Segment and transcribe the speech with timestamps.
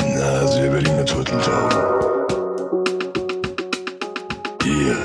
[0.00, 1.78] Na, also sehr Berliner Turteltauben.
[4.64, 4.96] Ihr,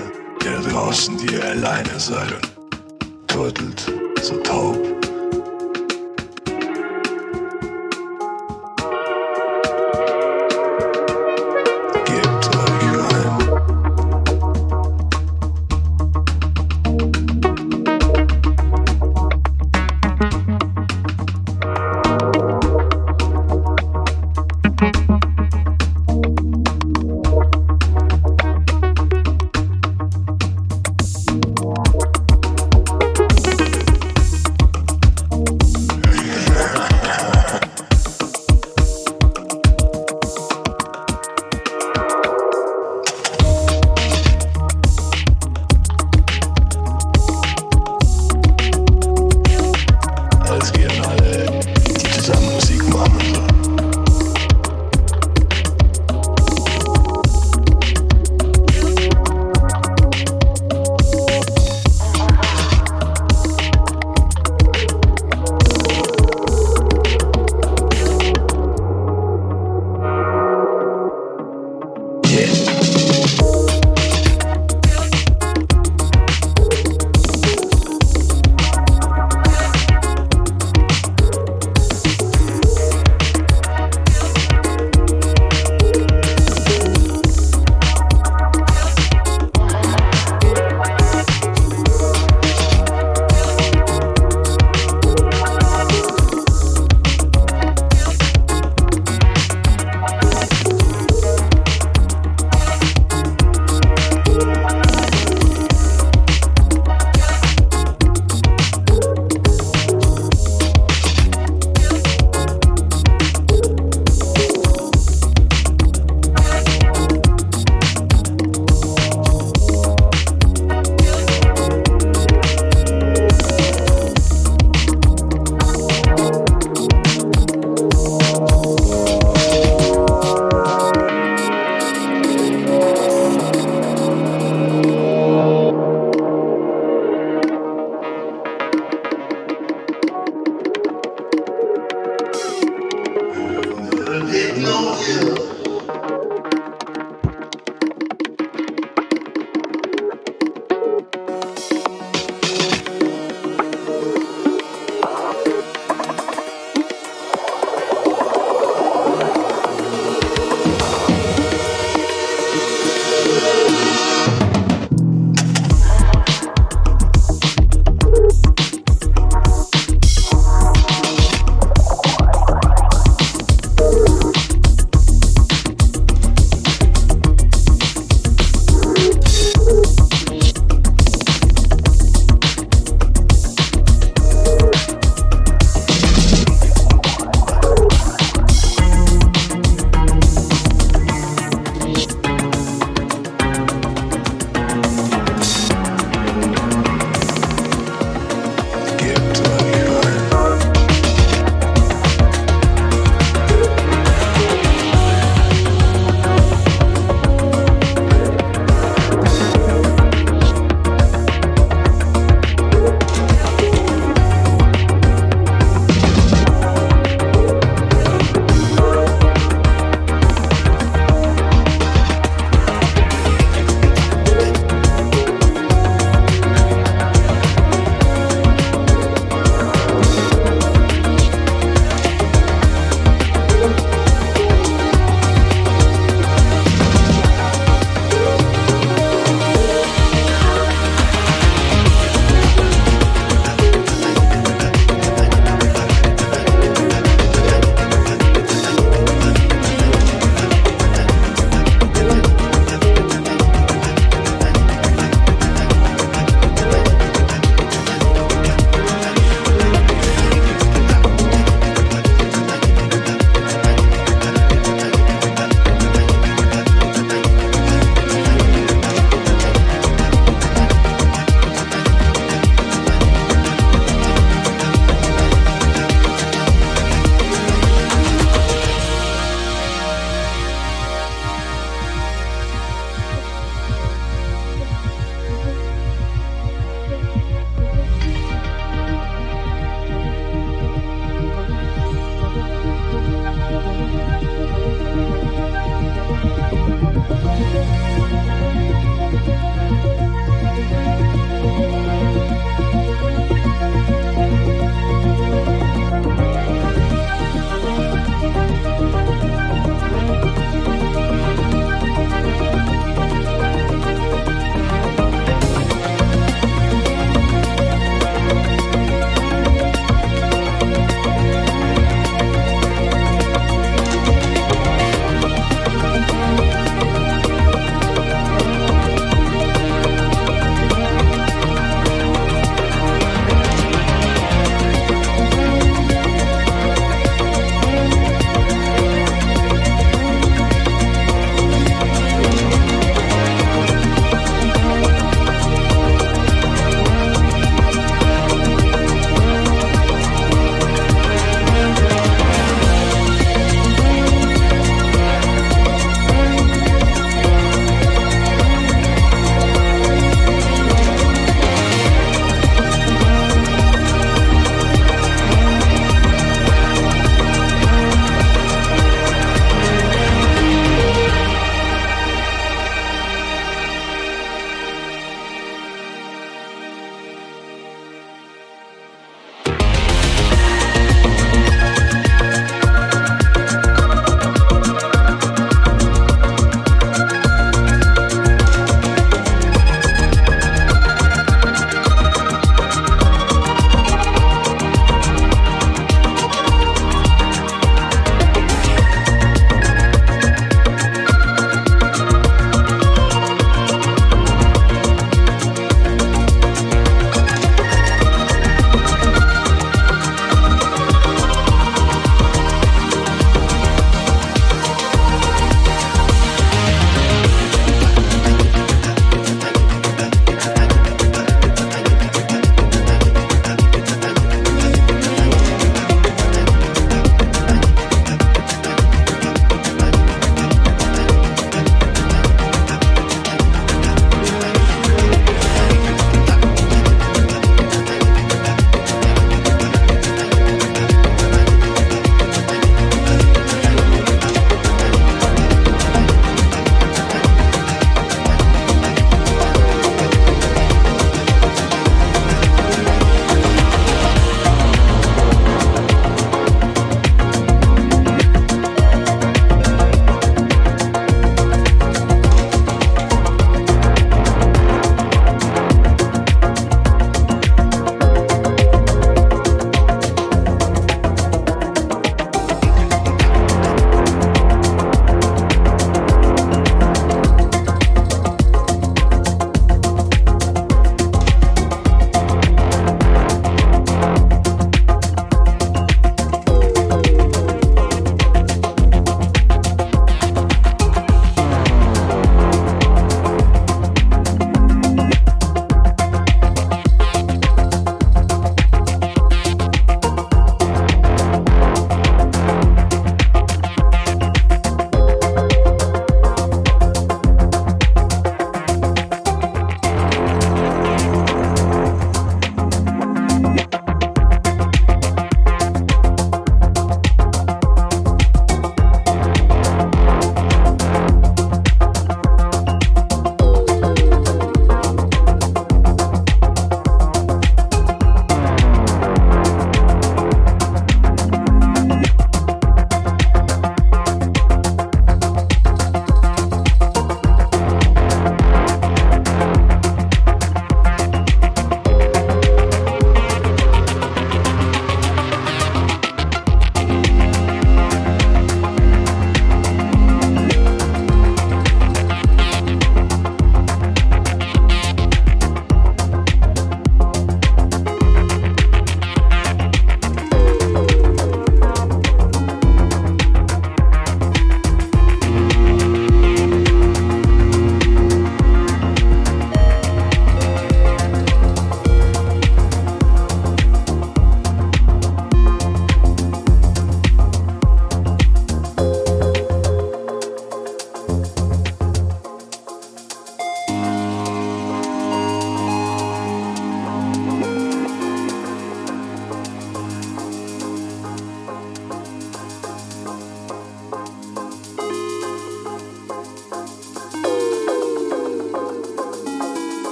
[0.43, 2.52] der draußen, die ihr alleine seid und